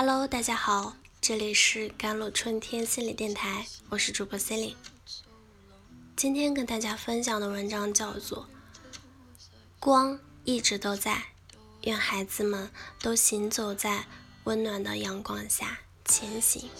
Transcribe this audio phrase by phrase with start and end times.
[0.00, 4.76] Hello，大家好，这里是甘露春天心理电台，我是主播 c e l i n e
[6.14, 8.44] 今天跟大家分享的文章叫做
[9.80, 11.14] 《光一直都在》，
[11.82, 12.70] 愿孩子们
[13.02, 14.04] 都行走在
[14.44, 16.70] 温暖的阳光下前行。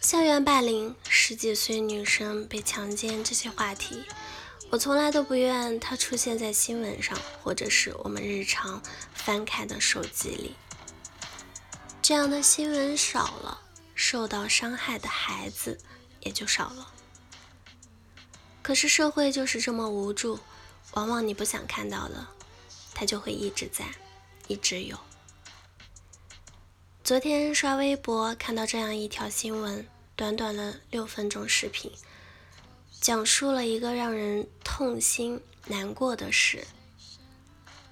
[0.00, 4.02] 校园霸凌、十几岁女生被强奸这些话题。
[4.68, 8.82] 我从来都不愿它出现在新闻上，或者是我们日常
[9.14, 10.54] 翻开的手机里。
[12.02, 13.62] 这样的新闻少了，
[13.94, 15.78] 受到伤害的孩子
[16.20, 16.92] 也就少了。
[18.62, 20.40] 可是社会就是这么无助，
[20.92, 22.26] 往往你不想看到的，
[22.92, 23.84] 它就会一直在，
[24.48, 24.98] 一直有。
[27.04, 31.92] 昨天刷微博看到这样一条新闻，短短的六分钟视频。
[33.06, 36.66] 讲述了一个让人痛心难过的事。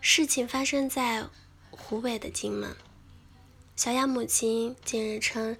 [0.00, 1.24] 事情发生在
[1.70, 2.74] 湖北的荆门。
[3.76, 5.56] 小雅母亲近日称，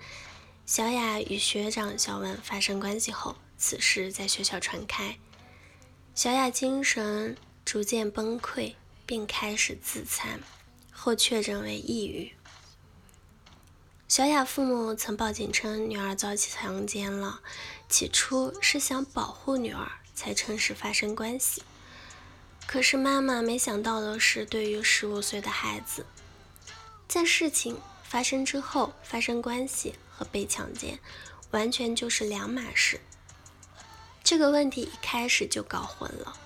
[0.66, 5.20] 小雅与学长小文发生关系后，此事在学校传开，
[6.16, 8.74] 小雅精神逐渐崩溃，
[9.06, 10.40] 并开始自残，
[10.90, 12.32] 后确诊为抑郁。
[14.06, 17.40] 小雅父母曾报警称女儿遭强奸了，
[17.88, 21.62] 起初是想保护女儿才诚实发生关系。
[22.66, 26.06] 可是妈妈没想到的是，对于十五岁的孩子，
[27.08, 31.00] 在事情发生之后发生关系和被强奸，
[31.50, 33.00] 完全就是两码事。
[34.22, 36.38] 这个问题一开始就搞混了。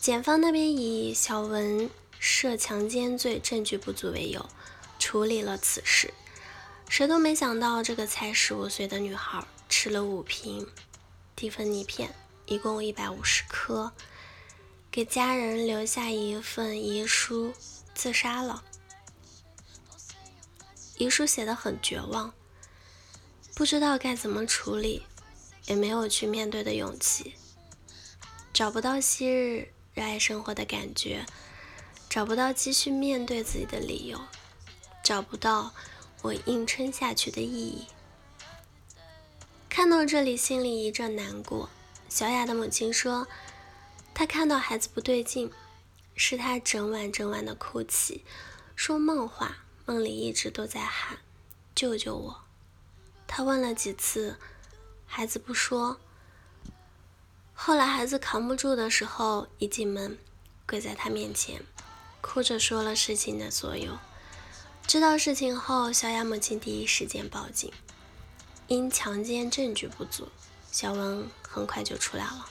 [0.00, 4.48] 检方那边以小文涉强奸罪证据不足为由，
[4.98, 6.14] 处理了此事。
[6.94, 10.64] 谁都没想到，这个才十五岁的女孩吃了五瓶
[11.34, 12.14] 蒂芬尼片，
[12.46, 13.90] 一共一百五十颗，
[14.92, 17.52] 给家人留下一份遗书，
[17.96, 18.62] 自杀了。
[20.96, 22.32] 遗书写的很绝望，
[23.56, 25.02] 不知道该怎么处理，
[25.64, 27.34] 也没有去面对的勇气，
[28.52, 31.26] 找不到昔日热爱生活的感觉，
[32.08, 34.20] 找不到继续面对自己的理由，
[35.02, 35.74] 找不到。
[36.24, 37.86] 我硬撑下去的意义。
[39.68, 41.68] 看到这里，心里一阵难过。
[42.08, 43.28] 小雅的母亲说，
[44.14, 45.52] 她看到孩子不对劲，
[46.16, 48.24] 是她整晚整晚的哭泣，
[48.74, 51.18] 说梦话，梦里一直都在喊
[51.76, 52.40] “救救我”。
[53.28, 54.38] 她问了几次，
[55.04, 56.00] 孩子不说。
[57.52, 60.18] 后来孩子扛不住的时候，一进门，
[60.66, 61.60] 跪在他面前，
[62.22, 63.98] 哭着说了事情的所有。
[64.86, 67.72] 知道事情后，小雅母亲第一时间报警。
[68.68, 70.28] 因强奸证据不足，
[70.70, 72.48] 小文很快就出来了。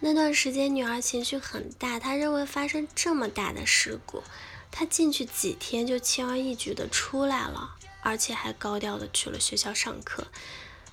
[0.00, 4.22] 那段时间，女儿情绪很大，她认为发生这么大的事故，
[4.70, 10.26] 她进去几天就轻而易举的出来了，而且还高调的去了学校上课，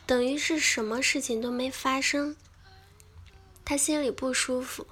[0.06, 2.36] 等于是什么事情都没发生。
[3.66, 4.88] 她心里不舒服，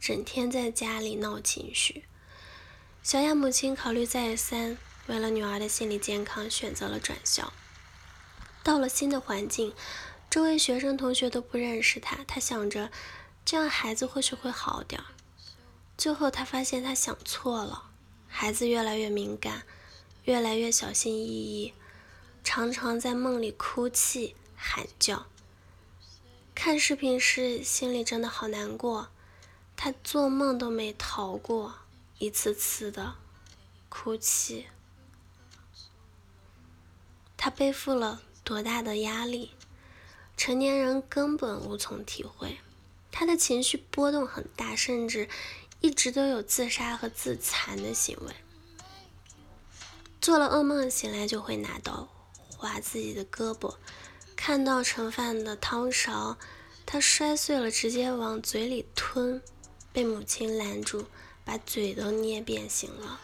[0.00, 2.04] 整天在家里闹情绪。
[3.02, 7.52] 小雅母亲考虑再三，为了女儿的心理健康，选择了转校。
[8.62, 9.74] 到了新的环境，
[10.30, 12.92] 周围学生同学都不认识她，她想着
[13.44, 15.08] 这样孩子或许会好点儿。
[15.98, 17.90] 最后，她发现她想错了，
[18.28, 19.64] 孩子越来越敏感，
[20.22, 21.74] 越来越小心翼翼，
[22.44, 25.26] 常常在梦里哭泣喊叫。
[26.54, 29.08] 看视频时，心里真的好难过，
[29.74, 31.74] 她做梦都没逃过。
[32.22, 33.16] 一次次的
[33.88, 34.68] 哭泣，
[37.36, 39.56] 他背负了多大的压力，
[40.36, 42.58] 成年人根本无从体会。
[43.10, 45.28] 他的情绪波动很大，甚至
[45.80, 48.32] 一直都有自杀和自残的行为。
[50.20, 52.08] 做了噩梦醒来就会拿刀
[52.56, 53.74] 划自己的胳膊，
[54.36, 56.38] 看到盛饭的汤勺，
[56.86, 59.42] 他摔碎了直接往嘴里吞，
[59.92, 61.08] 被母亲拦住。
[61.44, 63.20] 把嘴都捏变形了。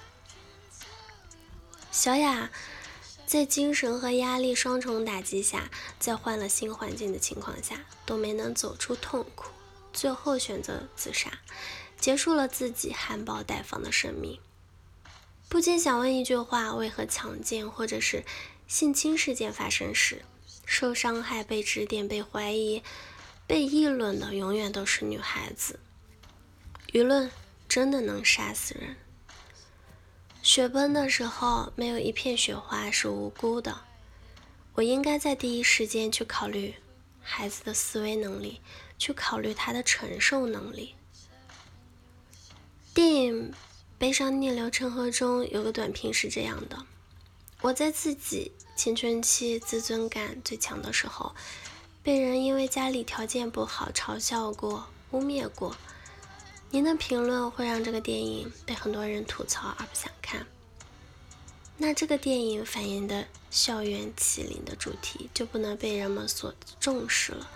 [1.91, 2.51] 小雅
[3.27, 9.51] 在精神和压力双重打击下，在换了新环境的情况下，都没能走出痛苦，
[9.93, 11.41] 最后选择自杀，
[11.99, 14.39] 结束了自己含苞待放的生命。
[15.49, 18.25] 不禁想问一句话：为何强奸或者是
[18.67, 20.23] 性侵事件发生时，
[20.65, 22.83] 受伤害、被指点、被怀疑、
[23.47, 25.81] 被议论的永远都是女孩子？
[26.93, 27.31] 舆论。
[27.69, 28.97] 真的能杀死人。
[30.43, 33.83] 雪崩的时候，没有一片雪花是无辜的。
[34.75, 36.75] 我应该在第一时间去考虑
[37.21, 38.61] 孩子的思维能力，
[38.97, 40.95] 去考虑他的承受能力。
[42.95, 43.51] 电影
[43.99, 46.87] 《悲伤逆流成河中有个短评是这样的：
[47.61, 51.35] 我在自己青春期自尊感最强的时候，
[52.03, 55.77] 被人因为家里条件不好嘲笑过、污蔑过。
[56.71, 60.47] 您的评论会让这个电影被很多人吐槽而不想看。
[61.79, 67.49] 那这个电影反映的校园欺凌的主题就不能被人们所重视了。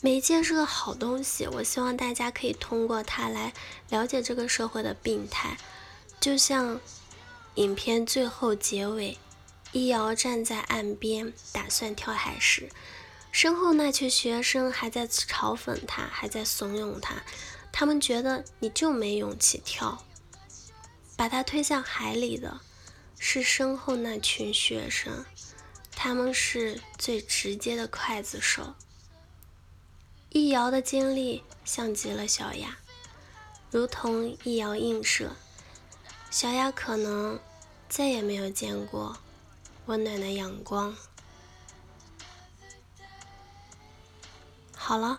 [0.00, 3.52] 媒介是个好东西，我希望大家可以通过它来
[3.90, 5.58] 了解这个社会的病态。
[6.20, 6.80] 就像
[7.56, 9.18] 影片最后结尾，
[9.72, 12.70] 易遥站在岸边打算跳海时，
[13.32, 17.22] 身后那群学生还在嘲讽他，还在怂恿他。
[17.76, 20.04] 他们觉得你就没勇气跳，
[21.16, 22.60] 把他推向海里的
[23.18, 25.24] 是身后那群学生，
[25.90, 28.74] 他们是最直接的刽子手。
[30.30, 32.78] 易遥的经历像极了小雅，
[33.72, 35.32] 如同易遥映射，
[36.30, 37.40] 小雅可能
[37.88, 39.18] 再也没有见过
[39.86, 40.94] 温暖的阳光。
[44.76, 45.18] 好了，